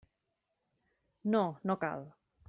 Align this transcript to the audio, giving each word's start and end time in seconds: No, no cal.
No, 1.35 1.43
no 1.71 1.77
cal. 1.87 2.09